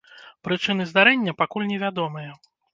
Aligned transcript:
Прычыны 0.47 0.87
здарэння 0.93 1.37
пакуль 1.43 1.71
невядомыя. 1.75 2.31